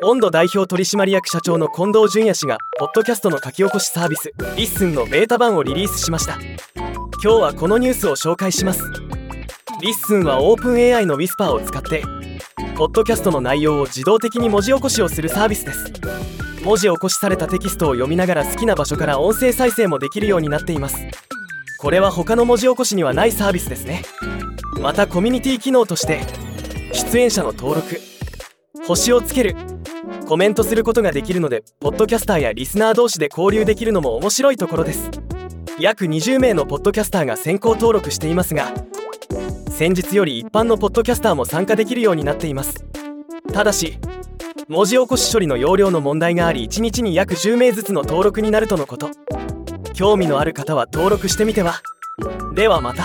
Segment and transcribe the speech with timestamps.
[0.00, 6.38] オンド代表取締役社長の近藤淳也氏がポッドキャストの書き起こしサービス LISTEN のベータ版をリリースしました。
[7.20, 8.84] 今日はこのニュースを紹介します。
[9.82, 12.04] リッスンはオープン AI のウィスパーを使って
[12.76, 15.92] ポッドキャストの内容を自動的に文字起こしをするサービスです。
[16.62, 20.96] 文字起こしされたテキストを読みながら好きな場所から音声再生もできるようになっています。
[21.80, 24.04] これは他の文字起こしにはないサービスですね。
[24.80, 26.20] またコミュニティ機能として
[26.92, 28.00] 出演者の登録
[28.86, 29.56] 星をつける
[30.26, 35.10] コメントすることができるのでポッドキャスターやリスナー同士で交流できるのも面白いところです。
[35.78, 38.72] 約20名のポッドキャスターが先行登録していますが
[39.70, 42.84] 先日より一般のポッドキャスターも参加できるようになっています。
[43.52, 43.98] ただし
[44.68, 49.10] 文字起こし処理の容量の問題があり1日に約10名ずつの登録になるとのこと。
[49.94, 51.80] 興味のある方は登録してみては。
[52.54, 53.04] ではまた。